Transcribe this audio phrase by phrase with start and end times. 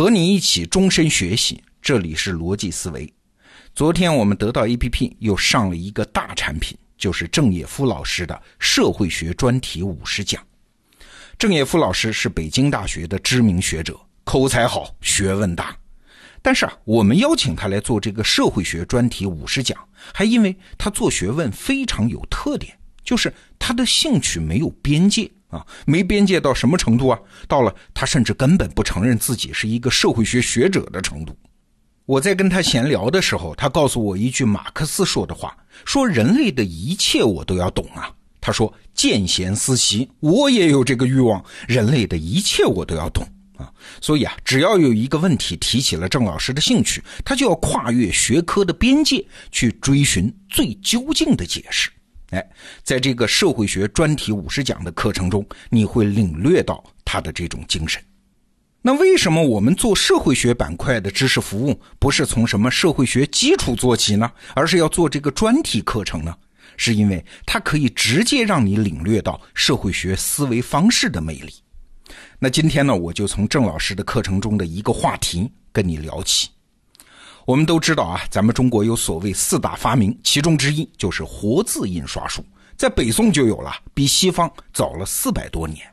[0.00, 3.12] 和你一起终身学习，这里是逻辑思维。
[3.74, 10.42] 昨天我们得到 APP 又上了一个大产品，就是郑也夫老师的社会学专题五十讲。
[11.38, 13.94] 郑也夫老师是北京大学的知名学者，
[14.24, 15.76] 口才好，学问大。
[16.40, 19.78] 但是啊，我们邀请他来做这个社会学专题五十讲，
[20.14, 25.30] 还因为他做学问非常有特点，就是他的兴趣没有边界。
[25.50, 27.18] 啊，没边界到什么程度啊？
[27.46, 31.36] 到了他甚至根本不承认自己是一个社会学学者的程度。
[32.06, 38.10] 我在跟他闲聊的时候，他告诉我一句马克思说的话：说人类的一切我都要懂啊。
[38.40, 43.24] 他说见贤思齐，我也有这个欲望，人类的一切我都要懂
[43.56, 43.70] 啊。
[44.00, 51.90] 所以啊，只要有一个问题提起了郑老师的兴趣，他就要跨越学科的边界去追寻最究竟的解释。
[52.30, 52.50] 哎，
[52.90, 58.02] 在这个社会学专题五十讲的课程中，你会领略到他的这种精神。
[58.82, 64.28] 那为什么我们做社会学板块的知识服务，不是从什么社会学基础做起呢？
[64.56, 66.36] 而是要做这个专题课程呢？
[66.76, 71.54] 是因为它可以直接让你领略到社会学思维方式的魅力。
[72.40, 76.48] 那今天呢，我就从郑老师的课程中的一个话题跟你聊起。
[77.46, 82.44] 我们都知道啊，咱们中国有所谓四大发明，其中之一就是活字印刷术，
[82.80, 85.86] 在北宋就有了，比西方早了四百多年。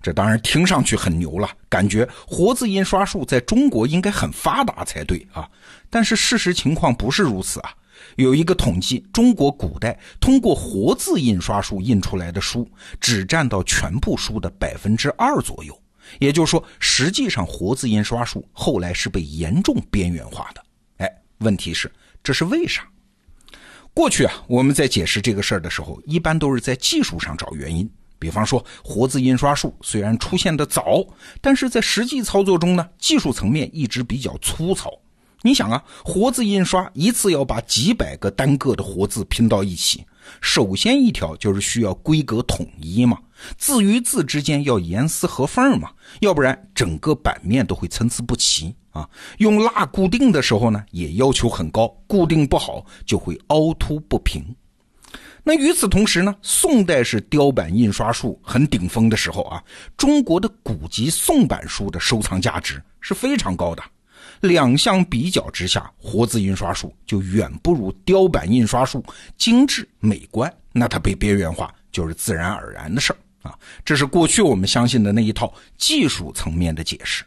[0.00, 5.46] 这当然听上去很牛了，感觉活字印刷术在中国应该很发达才对啊。
[5.90, 7.74] 但是事实情况不是如此啊。
[8.16, 12.66] 有一个统计，中国古代通过活字印刷术印出来的书，
[12.98, 15.78] 只占到全部书的百分之二左右。
[16.20, 20.64] 也就是说，实际上活字印刷术后来是被严重边缘化的。
[21.04, 21.92] 哎问题是，
[22.24, 22.88] 这是为啥？
[24.00, 27.86] 过去啊，我们在解释这个事儿的时候，一般都是在技术上找原因。
[28.18, 31.06] 比方说，活字印刷术虽然出现的早，
[31.42, 34.90] 但是在实际操作中呢，技术层面一直比较粗糙。
[35.42, 40.02] 你想啊，活字印刷一次要把几百个单个的活字拼到一起，
[40.40, 43.18] 首先一条就是需要规格统一嘛，
[43.56, 45.90] 字与字之间要严丝合缝嘛，
[46.20, 48.74] 要不然整个版面都会参差不齐。
[48.90, 49.08] 啊，
[49.38, 54.44] 用蜡固定的时候呢，也要求很高，固定不好就会凹凸不平。
[55.44, 59.62] 那与此同时呢，宋代是雕版印刷术很顶峰的时候啊，
[59.96, 63.82] 中国的古籍宋版书的收藏价值是非常高的。
[64.40, 69.04] 两相比较之下，活字印刷术就远不如雕版印刷术
[69.38, 73.56] 精致美观，那它被边缘化就是自然而然的事儿啊。
[73.84, 77.24] 这是过去我们相信的那一套技术层面的解释，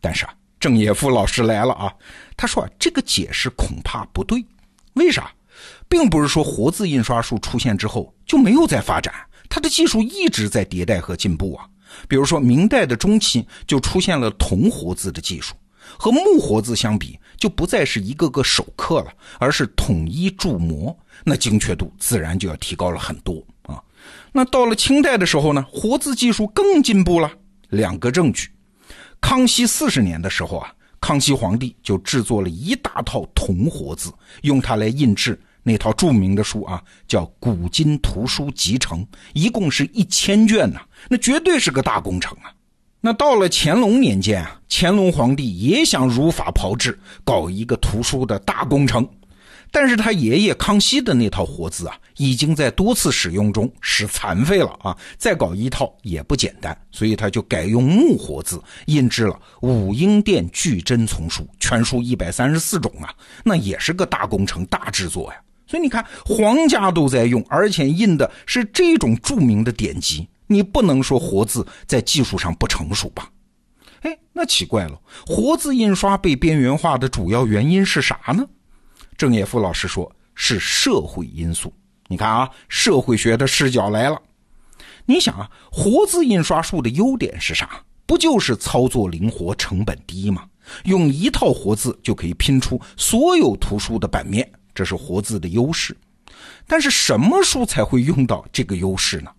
[0.00, 0.34] 但是啊。
[0.58, 1.90] 郑也夫老师来了啊！
[2.36, 4.44] 他说啊，这个解释恐怕不对。
[4.92, 5.32] 为啥？
[5.88, 9.14] 并不是说活字印刷术出现之后就没有再发展，
[9.48, 11.66] 它的技术一直在迭代和进步啊。
[12.06, 15.54] 比如说明代的中期就出现了铜活字的技术，
[15.98, 23.42] 和木活字相比，就不再是一个个手刻了，而是统一铸模，那精确度自然就要提高了很多。
[24.32, 27.30] 那到了清代的时候呢，活字技术更进步了。
[27.70, 28.48] 两个证据。
[29.20, 34.10] 康熙四十年的时候啊，康熙皇帝就制作了一大套铜活字，
[34.42, 39.00] 用它来印制那套著名的书啊，叫《古今图书集成》，
[39.34, 42.50] 一共是一千卷呢，那绝对是个大工程啊。
[43.02, 49.06] 那到了乾隆年间啊，乾隆皇帝也想如法炮制，搞一个图书的大工程。
[49.72, 59.32] 但是他爷爷康熙的那套活字啊，已经在多次使用中使残废了啊，再搞一套也不简单，所以他就改用木活字印制了
[59.66, 63.14] 《武英殿巨珍丛书》，全书一百三十四种啊，
[63.44, 65.40] 那也是个大工程、大制作呀。
[65.66, 73.30] 所以你看，皇家都在用，而且印的是这种著名的典籍，你不能说活字在技术上不成熟吧？
[74.00, 78.44] 哎，那奇怪了，活字印刷被边缘化的主要原因是啥呢？
[79.20, 81.70] 郑也夫老师说：“是社会因素。
[82.08, 84.18] 你看啊，社会学的视角来了。
[85.04, 87.84] 你想啊，活字印刷术的优点是啥？
[88.06, 90.48] 不就是操作灵活、成本低吗？
[90.84, 95.94] 用一套活字就可以拼出所有图书的版面，这是活字的优势。
[96.66, 99.30] 但是什么书才会用到这个优势呢？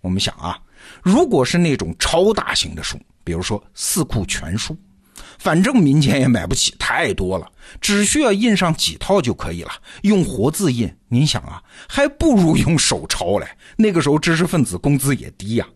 [0.00, 0.58] 我们想啊，
[1.02, 4.74] 如果是那种超大型的书，比如说四库全书。”
[5.38, 7.48] 反正民间也买不起，太多了，
[7.80, 9.70] 只需要印上几套就可以了。
[10.02, 13.46] 用活字印，您想啊，还不如用手抄嘞。
[13.76, 15.66] 那个时候知识分子工资也低呀，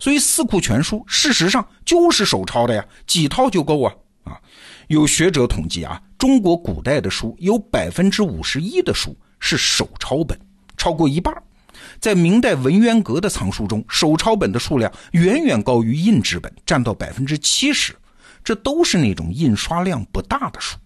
[0.00, 4.36] 所以四库全书事实上就是手抄的呀，几套就够啊啊！
[4.88, 10.38] 有学者统计啊，中国古代的书有百分之五十一的书是手抄本，
[10.76, 11.32] 超过一半。
[12.00, 17.94] 在明代文渊阁的藏书中，手抄本的数量远远高于印制本，占到百分之七十。
[18.42, 20.76] 这都是那种印刷量不大的书。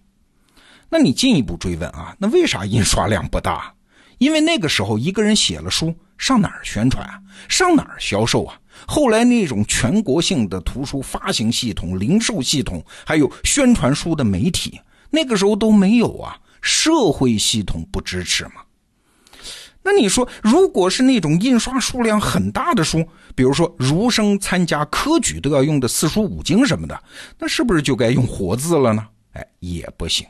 [0.89, 3.73] 那你进一步追问啊，那为啥印刷量不大？
[4.19, 7.19] 因为那个时候一个人写了书，上哪儿宣传啊？
[7.47, 8.59] 上哪儿销售啊？
[8.87, 16.37] 后来那种全国性的图书发行系统、零售系统，还有宣传书的媒体，那个时候都没有啊。
[16.61, 18.61] 社会系统不支持吗？
[19.89, 27.03] 那你说，如果是那种印刷数量很大的书，比如说儒生参加科举都要用的四书五经什么的，
[27.39, 29.07] 那是不是就该用活字了呢？
[29.31, 30.27] 哎，也不行。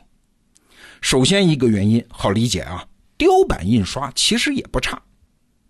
[1.00, 2.84] 首先一个原因好理解啊，
[3.16, 5.02] 雕版印刷其实也不差。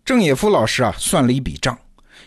[0.05, 1.79] 郑也夫老师啊算了一笔账，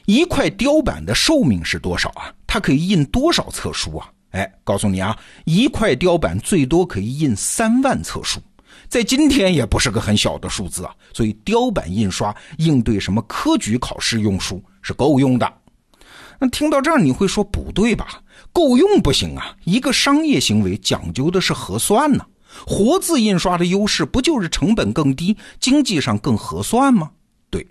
[0.08, 2.34] 一块雕版的寿命是多少啊？
[2.48, 4.10] 它可以印多少册书啊？
[4.32, 5.16] 哎，告诉你啊，
[5.46, 8.40] 一块雕版最多可以印三万册书，
[8.88, 10.94] 在今天也不是个很小的数字啊。
[11.14, 15.54] 所以雕版印刷应对什么科举考试用书是够用的。
[16.40, 18.22] 那听到这儿你会说不对吧？
[18.52, 22.26] 够用不行啊，一个商业行为讲究的是核算呢。
[22.66, 27.12] 活字印刷的优势不就是成本更低，经济上更合算吗？
[27.50, 27.66] 对。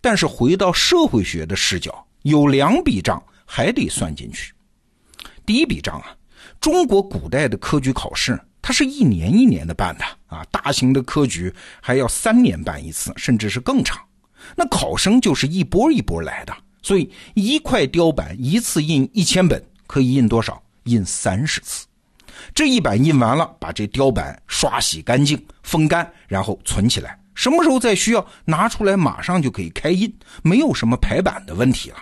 [0.00, 4.52] 但是回到社会学的视角，有两笔账还得算进去。
[5.44, 6.16] 第一笔账啊，
[6.58, 13.96] 中国古代的科举考试，它是一年一年的办的啊，大型的科举还要三年办一次，甚至是更长。
[14.56, 16.52] 那考生就是一波一波来的，
[16.82, 20.60] 所以一块雕版一次印一千本，可以印多少？
[20.82, 21.86] 印三十次。
[22.52, 31.98] 这一版印完了，把这雕版刷洗干净、风干，然后存起来，什么时候再需要拿出来，马上就可以开印，没有什么排版的问题了。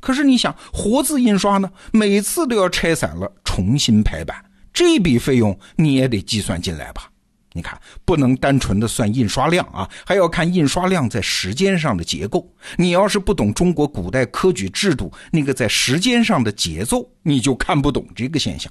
[0.00, 4.42] 可是你想，活字印刷呢，每次都要拆散了重新排版，
[4.76, 7.10] 这笔费用你也得计算进来吧？
[7.54, 12.46] 你看，不能单纯的算印刷量啊，还要看印刷量在时间上的结构。
[12.76, 18.70] 你要是不懂中国古代科举制度那个在时间上的节奏，你就看不懂这个现象。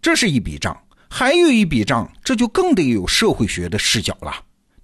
[0.00, 4.32] 这是一笔账，还有一笔账，这就更得有社会学的视角了。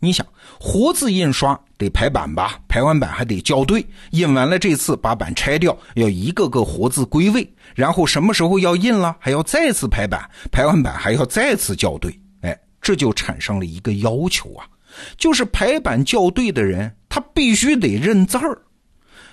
[0.01, 0.27] 你想，
[0.59, 2.59] 活字印刷得排版吧？
[2.67, 12.19] 排完版还得校对，印完了这次把版拆掉，要一个个活字归位，然后什么时候要印了，还要再次排版，排完版还要再次校对。
[12.41, 14.67] 哎，这就产生了一个要求啊，
[15.19, 18.59] 就是排版校对的人他必须得认字儿。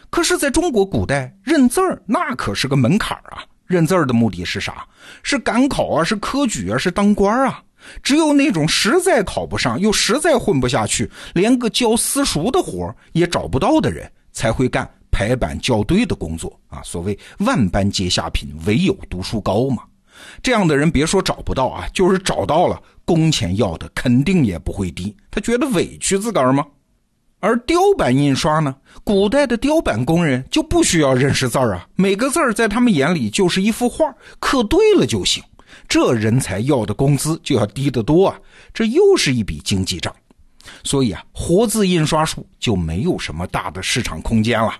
[0.09, 3.43] 可是，在中国古代，认字儿那可是个门槛啊！
[3.65, 4.87] 认字儿的目的是啥？
[5.21, 6.03] 是赶考啊？
[6.03, 6.77] 是科举啊？
[6.77, 7.61] 是当官啊？
[8.01, 16.81] 只有那种实在考不上，又实在混不下去，连个教私塾的活也找不到的人，才会干排版校对的工作啊！
[16.83, 19.83] 所谓万般皆下品，唯有读书高嘛。
[20.41, 25.15] 这样的人别说找不到啊，就是找到了，工钱要的肯定也不会低。
[25.29, 26.65] 他觉得委屈自个儿吗？
[27.39, 35.43] 而雕版印刷呢，古代的雕版工人就不需要认识字儿啊，每个字儿在他们眼里就是一幅画，刻对了就行。
[35.87, 38.39] 这人才要的工资就要低得多啊！
[38.73, 40.13] 这又是一笔经济账，
[40.83, 44.73] 所以啊，活字印刷术就没有什么大的市场空间了。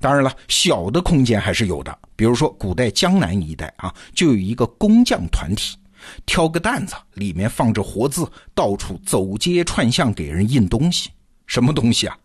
[0.00, 1.98] 当然了，小的空间还是有的。
[2.16, 5.76] 比如说，古代江南一带啊，就有一个工匠团体，
[6.24, 11.10] 挑个担子，里面放着活字，到处走街串巷给人印东西。
[11.46, 12.16] 什么东西啊？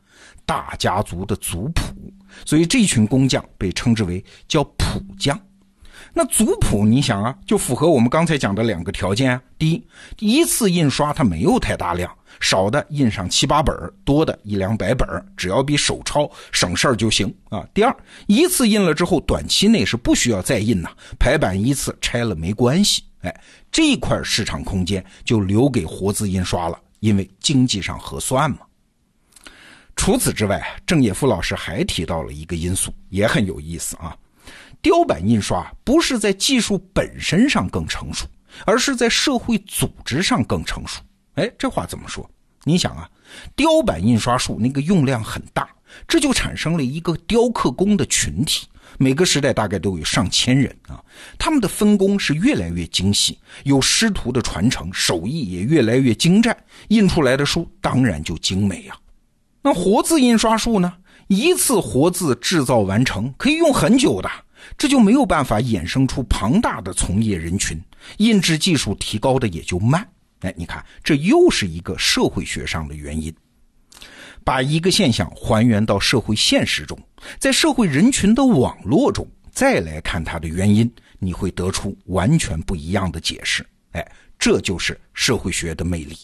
[0.46, 1.84] 大家族的族谱。
[2.46, 5.38] 所以这群工匠被称之为叫谱匠。
[6.14, 9.42] 那族谱，你想啊，就符合我们刚才讲的两个条件啊。
[9.58, 9.86] 第一，
[10.20, 17.66] 一次印刷它没有太大量，少的印上七八本，多的一两百本，只要比手抄省事儿就行啊。
[17.74, 17.96] 第二，
[18.28, 20.90] 一次印了之后，短期内是不需要再印呐，
[21.20, 23.04] 排版一次拆了没关系。
[23.22, 28.60] 哎，这块市场空间就留给活字印刷了，因为经济上合算嘛。
[29.96, 34.16] 除此之外，郑也夫老师还提到了一个因素，也很有意思啊。
[34.82, 38.26] 雕版印刷不是在技术本身上更成熟，
[38.66, 41.02] 而是在社会组织上更成熟。
[41.36, 42.30] 哎，这话怎么说？
[42.64, 43.10] 你想啊，
[43.56, 45.68] 雕版印刷术那个用量很大，
[46.08, 48.68] 这就产生了一个雕刻工的群体，
[48.98, 51.04] 每个时代大概都有上千人啊。
[51.38, 56.56] 他们的分工是越来越精细，有师徒的传承，手艺也越来越精湛，
[56.90, 58.98] 印出来的书当然就精美呀。
[59.62, 60.94] 那活字印刷术呢？
[61.28, 64.30] 一次活字制造完成可以用很久的。
[64.78, 67.82] 这就没有办法衍生出庞大的从业人群，
[68.18, 70.08] 印制技术提高的也就慢。
[70.42, 73.34] 哎，你看，这又是一个社会学上的原因。
[74.44, 76.98] 把一个现象还原到社会现实中，
[77.38, 80.90] 在社会人群的网络中再来看它的原因，
[81.20, 83.66] 你会得出完全不一样的解释。
[83.92, 86.18] 哎，这就是社会学的魅力。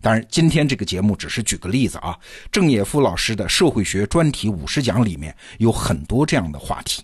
[0.00, 2.16] 当然，今天这个节目只是举个例子啊。
[2.50, 7.02] 郑也夫老师的社会学专题五十讲里面有很多这样的话题。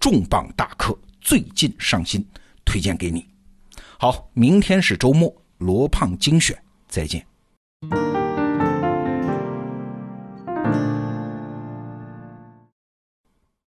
[0.00, 2.24] 重磅大课最近上新，
[2.64, 3.28] 推荐给你。
[3.98, 7.24] 好，明天是周末，罗胖精选，再见。